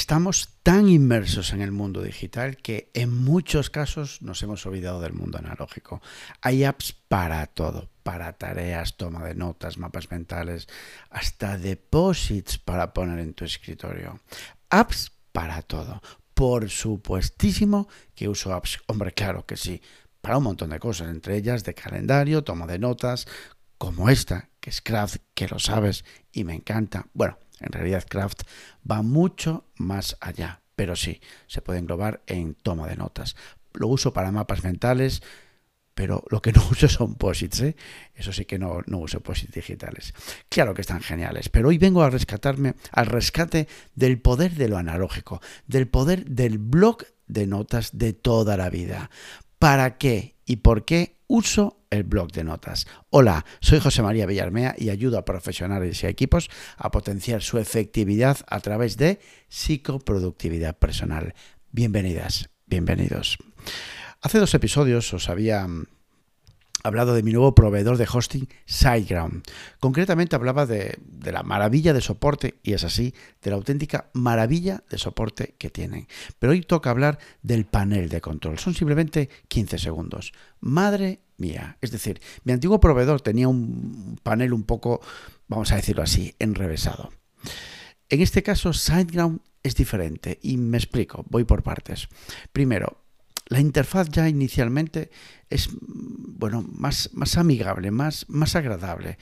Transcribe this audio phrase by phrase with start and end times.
[0.00, 5.12] Estamos tan inmersos en el mundo digital que en muchos casos nos hemos olvidado del
[5.12, 6.00] mundo analógico.
[6.40, 10.68] Hay apps para todo, para tareas, toma de notas, mapas mentales,
[11.10, 14.20] hasta deposits para poner en tu escritorio.
[14.70, 16.00] Apps para todo.
[16.32, 18.80] Por supuestísimo que uso apps.
[18.86, 19.82] Hombre, claro que sí.
[20.22, 23.26] Para un montón de cosas, entre ellas de calendario, toma de notas,
[23.76, 27.06] como esta, que es Craft, que lo sabes y me encanta.
[27.12, 28.42] Bueno, en realidad Craft
[28.90, 33.36] va mucho más allá, pero sí, se puede englobar en toma de notas.
[33.72, 35.22] Lo uso para mapas mentales,
[35.94, 37.76] pero lo que no uso son posits, ¿eh?
[38.14, 40.14] Eso sí que no, no uso posits digitales.
[40.48, 44.78] Claro que están geniales, pero hoy vengo a rescatarme, al rescate del poder de lo
[44.78, 49.10] analógico, del poder del blog de notas de toda la vida.
[49.58, 52.88] ¿Para qué y por qué uso el blog de notas.
[53.08, 58.38] Hola, soy José María Villarmea y ayudo a profesionales y equipos a potenciar su efectividad
[58.48, 61.34] a través de psicoproductividad personal.
[61.70, 63.38] Bienvenidas, bienvenidos.
[64.20, 65.68] Hace dos episodios os había
[66.82, 69.42] hablado de mi nuevo proveedor de hosting, SiteGround.
[69.78, 74.82] Concretamente hablaba de, de, la maravilla de soporte, y es así, de la auténtica maravilla
[74.90, 76.06] de soporte que tienen.
[76.38, 78.58] Pero hoy toca hablar del panel de control.
[78.58, 80.32] Son simplemente 15 segundos.
[80.60, 81.78] Madre mía.
[81.80, 85.00] Es decir, mi antiguo proveedor tenía un panel un poco,
[85.48, 87.10] vamos a decirlo así, enrevesado.
[88.08, 92.08] En este caso, SiteGround es diferente y me explico, voy por partes.
[92.52, 92.99] Primero,
[93.50, 95.10] la interfaz ya inicialmente
[95.50, 99.18] es bueno, más, más amigable, más, más agradable,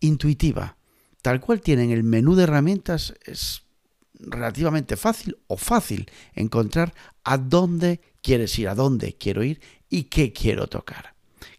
[0.00, 0.76] intuitiva.
[1.22, 3.62] Tal cual tienen el menú de herramientas, es
[4.14, 10.32] relativamente fácil o fácil encontrar a dónde quieres ir, a dónde quiero ir y qué
[10.32, 11.17] quiero tocar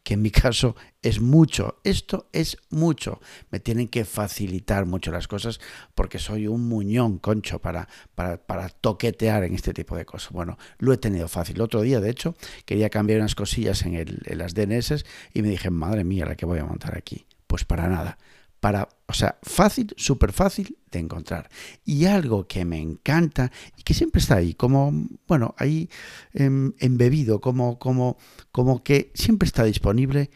[0.10, 1.82] que en mi caso es mucho.
[1.84, 3.22] Esto es mucho.
[3.52, 5.60] Me tienen que facilitar mucho las cosas
[5.94, 10.32] porque soy un muñón, concho, para, para, toquetear en este tipo de cosas.
[10.32, 11.62] Bueno, lo he tenido fácil.
[11.62, 12.34] Otro día, de hecho,
[12.66, 16.34] quería cambiar unas cosillas en, el, en las DNS y me dije, madre mía, la
[16.34, 17.28] que voy a montar aquí.
[17.46, 18.18] Pues para nada
[18.60, 21.50] para, o sea, fácil, súper fácil de encontrar.
[21.86, 24.92] Y algo que me encanta y que siempre está ahí, como,
[25.28, 25.90] bueno, ahí
[26.34, 28.18] em, embebido, como, como,
[28.52, 30.30] como que siempre está disponible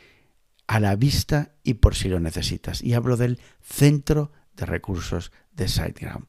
[0.68, 2.82] a la vista y por si lo necesitas.
[2.82, 6.26] Y hablo del centro de recursos de SiteGround.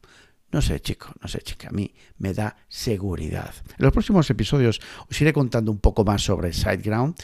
[0.51, 3.53] No sé, chico, no sé, chica, a mí me da seguridad.
[3.77, 4.79] En los próximos episodios
[5.09, 7.15] os iré contando un poco más sobre SiteGround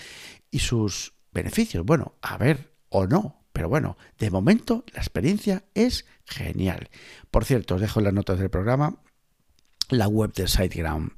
[0.49, 1.85] y sus beneficios.
[1.85, 6.89] Bueno, a ver o no, pero bueno, de momento la experiencia es genial.
[7.29, 9.03] Por cierto, os dejo en las notas del programa
[9.89, 11.11] la web de SiteGround.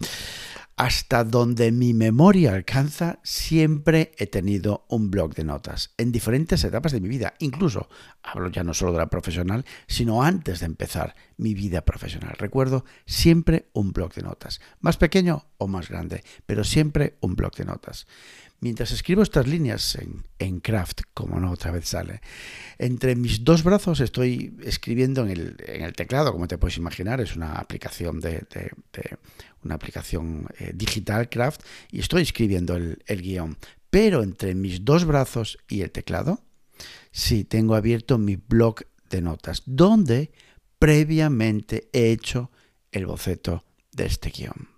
[0.75, 6.91] Hasta donde mi memoria alcanza, siempre he tenido un blog de notas en diferentes etapas
[6.91, 7.33] de mi vida.
[7.39, 7.87] Incluso,
[8.21, 12.35] hablo ya no solo de la profesional, sino antes de empezar mi vida profesional.
[12.37, 17.55] Recuerdo siempre un blog de notas, más pequeño o más grande, pero siempre un blog
[17.55, 18.05] de notas.
[18.63, 19.97] Mientras escribo estas líneas
[20.40, 22.22] en, Craft, como no otra vez sale,
[22.78, 25.31] entre mis dos brazos estoy escribiendo en
[25.68, 28.47] el, teclado, como te puedes imaginar, es una aplicación de,
[29.66, 33.57] una aplicación eh, digital Craft y estoy escribiendo el, el guion.
[33.90, 36.40] Pero entre mis dos brazos y el teclado,
[37.12, 38.75] sí tengo abierto mi blog
[39.09, 40.31] de notas, donde
[40.80, 42.50] previamente he hecho
[42.94, 44.69] el boceto de este guion.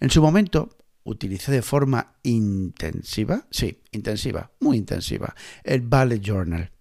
[0.00, 5.34] En su momento utilicé de forma intensiva, sí, intensiva, muy intensiva,
[5.64, 6.72] el Ballet Journal.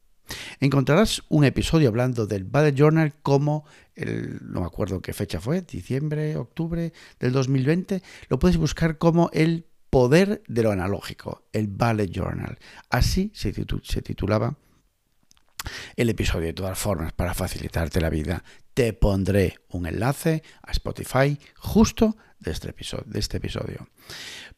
[0.60, 3.66] Encontrarás un episodio hablando del Ballet Journal como,
[3.96, 9.68] no me acuerdo qué fecha fue, diciembre, octubre del 2020, lo puedes buscar como el
[9.92, 12.58] poder de lo analógico, el Ballet Journal.
[12.90, 14.58] Así se titulaba
[15.96, 16.48] el episodio.
[16.48, 18.44] De todas formas, para facilitarte la vida,
[18.76, 23.06] te pondré un enlace a Spotify justo de este episodio.
[23.08, 23.90] De este episodio.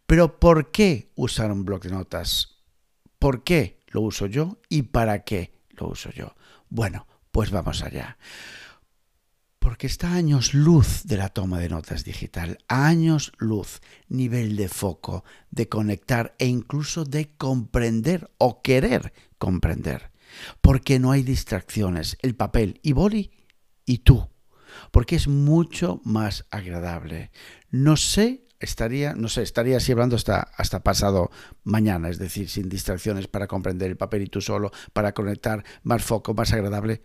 [0.05, 2.63] Pero ¿por qué usar un blog de notas?
[3.19, 6.35] ¿Por qué lo uso yo y para qué lo uso yo?
[6.67, 8.17] Bueno, pues vamos allá.
[9.59, 14.67] Porque está a años luz de la toma de notas digital, años luz, nivel de
[14.67, 20.11] foco, de conectar e incluso de comprender o querer comprender.
[20.61, 23.36] Porque no hay distracciones, el papel y boli
[23.87, 24.29] y tú.
[24.91, 27.31] Porque es mucho más agradable.
[27.71, 31.31] No sé, estaría, no sé, estaría así hablando hasta, hasta pasado
[31.63, 36.03] mañana, es decir, sin distracciones para comprender el papel y tú solo, para conectar más
[36.03, 37.01] foco, más agradable.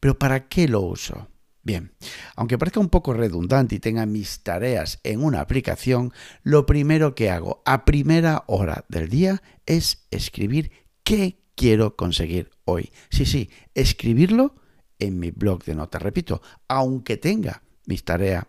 [0.00, 1.28] Pero ¿para qué lo uso?
[1.64, 1.92] Bien,
[2.34, 7.30] aunque parezca un poco redundante y tenga mis tareas en una aplicación, lo primero que
[7.30, 10.72] hago a primera hora del día es escribir
[11.04, 12.90] qué quiero conseguir hoy.
[13.10, 14.56] Sí, sí, escribirlo
[15.02, 16.00] en mi blog de notas.
[16.00, 18.46] Repito, aunque tenga mis tareas,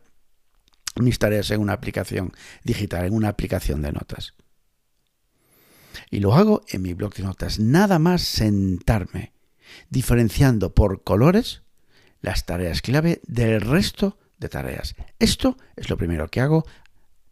[0.95, 2.31] mis tareas en una aplicación
[2.63, 4.33] digital, en una aplicación de notas.
[6.11, 7.59] Y lo hago en mi blog de notas.
[7.59, 9.33] Nada más sentarme,
[9.89, 11.63] diferenciando por colores
[12.21, 14.95] las tareas clave del resto de tareas.
[15.17, 16.65] Esto es lo primero que hago,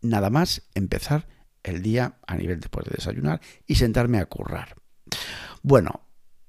[0.02, 1.28] nada más empezar
[1.64, 4.76] el día a nivel después de desayunar y sentarme a currar.
[5.62, 6.08] Bueno,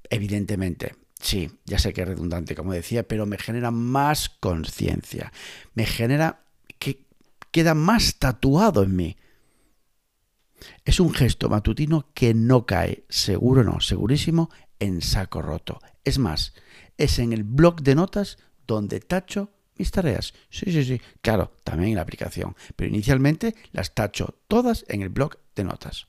[0.08, 5.32] evidentemente, sí, ya sé que es redundante, como decía, pero me genera más conciencia,
[5.74, 6.44] me genera
[6.78, 7.06] que
[7.50, 9.16] queda más tatuado en mí.
[10.84, 15.80] Es un gesto matutino que no cae, seguro no, segurísimo, en saco roto.
[16.04, 16.54] Es más,
[16.98, 20.34] es en el blog de notas donde tacho mis tareas.
[20.50, 25.08] Sí, sí, sí, claro, también en la aplicación, pero inicialmente las tacho todas en el
[25.08, 26.06] blog de notas.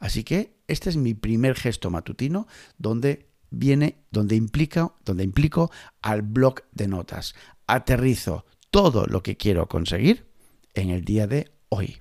[0.00, 2.46] Así que este es mi primer gesto matutino
[2.78, 5.70] donde viene, donde implica, donde implico
[6.02, 7.34] al blog de notas.
[7.66, 10.26] Aterrizo todo lo que quiero conseguir
[10.74, 12.00] en el día de hoy.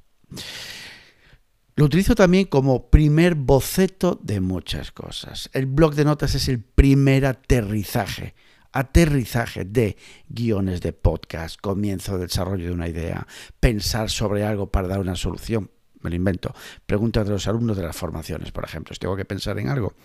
[1.75, 5.49] Lo utilizo también como primer boceto de muchas cosas.
[5.53, 8.33] El blog de notas es el primer aterrizaje
[8.71, 9.97] aterrizaje de
[10.27, 13.27] guiones de podcast, comienzo de desarrollo de una idea,
[13.59, 15.71] pensar sobre algo para dar una solución.
[16.01, 16.53] Me lo invento.
[16.85, 18.94] Preguntas de los alumnos de las formaciones, por ejemplo.
[18.94, 19.95] Si tengo que pensar en algo,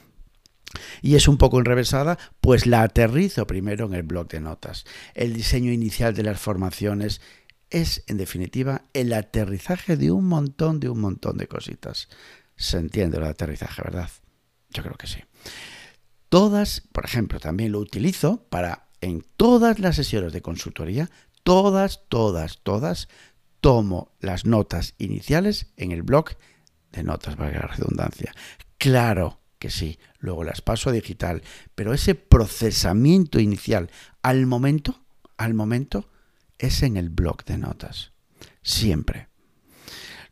[1.00, 4.84] y es un poco enrevesada, pues la aterrizo primero en el blog de notas.
[5.14, 7.20] El diseño inicial de las formaciones
[7.70, 12.08] es, en definitiva, el aterrizaje de un montón, de un montón de cositas.
[12.56, 14.10] Se entiende el aterrizaje, ¿verdad?
[14.70, 15.20] Yo creo que sí.
[16.28, 21.10] Todas, por ejemplo, también lo utilizo para en todas las sesiones de consultoría,
[21.42, 23.08] todas, todas, todas,
[23.60, 26.30] tomo las notas iniciales en el blog
[26.92, 28.34] de notas, para la redundancia.
[28.78, 31.40] Claro que sí, luego las paso a digital,
[31.76, 35.04] pero ese procesamiento inicial al momento,
[35.36, 36.10] al momento,
[36.58, 38.10] es en el blog de notas.
[38.64, 39.28] Siempre.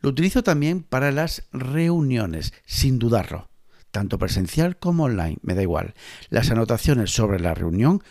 [0.01, 3.49] Lo utilizo también para las reuniones, sin dudarlo
[3.91, 5.93] tanto presencial como online, me da igual.
[6.29, 8.01] Las anotaciones sobre la reunión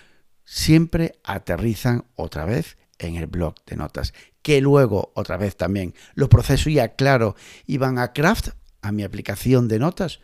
[0.44, 6.28] siempre aterrizan otra vez en el blog de notas, que luego otra vez también lo
[6.28, 7.34] proceso y aclaro
[7.66, 8.50] y van a Craft,
[8.82, 10.20] a mi aplicación de notas,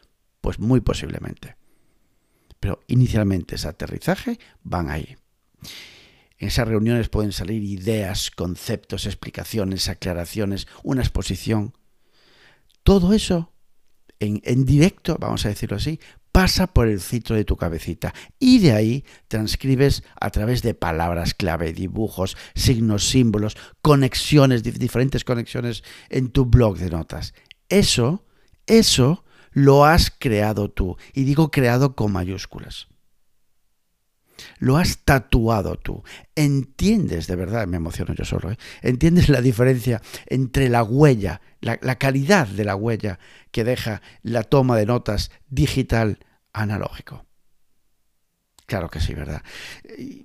[0.46, 1.56] pues muy posiblemente.
[2.60, 5.16] Pero inicialmente ese aterrizaje van ahí.
[6.38, 11.74] En esas reuniones pueden salir ideas, conceptos, explicaciones, aclaraciones, una exposición.
[12.84, 13.54] Todo eso
[14.20, 15.98] en, directo, vamos a decirlo así,
[16.30, 21.34] pasa por el filtro de tu cabecita y de ahí transcribes a través de palabras
[21.34, 27.34] clave, dibujos, signos, símbolos, conexiones, diferentes conexiones en tu blog de notas.
[27.68, 28.24] Eso,
[28.68, 29.24] eso
[29.56, 32.88] lo has creado tú y digo creado con mayúsculas.
[34.58, 36.02] Lo has tatuado tú.
[36.34, 38.58] Entiendes, de verdad, me emociono yo solo, ¿eh?
[38.82, 43.18] entiendes la diferencia entre la huella, la, la calidad de la huella
[43.50, 46.18] que deja la toma de notas digital
[46.52, 47.24] analógico.
[48.66, 49.42] Claro que sí, ¿verdad?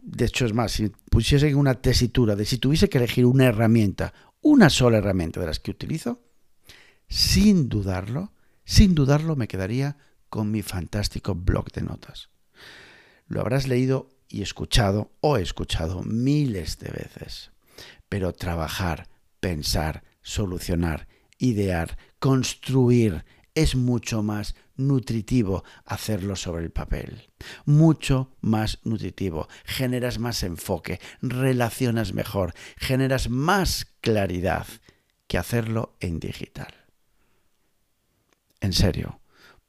[0.01, 4.13] De hecho, es más, si pusiese una tesitura de si tuviese que elegir una herramienta,
[4.41, 6.21] una sola herramienta de las que utilizo,
[7.07, 8.33] sin dudarlo,
[8.71, 9.97] sin dudarlo me quedaría
[10.29, 12.29] con mi fantástico blog de notas.
[13.27, 17.51] Lo habrás leído y escuchado o escuchado miles de veces.
[18.07, 19.09] Pero trabajar,
[19.41, 27.29] pensar, solucionar, idear, construir es mucho más nutritivo hacerlo sobre el papel.
[27.65, 29.49] Mucho más nutritivo.
[29.65, 34.65] Generas más enfoque, relacionas mejor, generas más claridad
[35.27, 36.80] que hacerlo en digital.
[38.61, 39.19] En serio,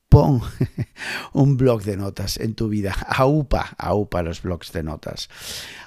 [0.09, 0.43] pon
[1.33, 2.95] un blog de notas en tu vida.
[3.09, 5.31] Aupa, aupa los blogs de notas.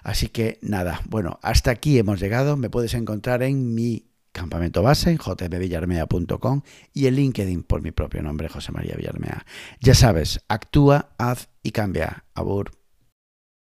[0.04, 2.58] Así que nada, bueno, hasta aquí hemos llegado.
[2.58, 6.62] Me puedes encontrar en mi campamento base en jpvillarmea.com
[6.94, 9.46] y en LinkedIn por mi propio nombre, José María Villarmea.
[9.80, 12.26] Ya sabes, actúa, haz y cambia.
[12.34, 12.85] Abur.